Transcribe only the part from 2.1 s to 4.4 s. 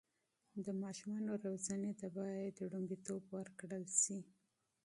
باید لومړیتوب ورکړل سي.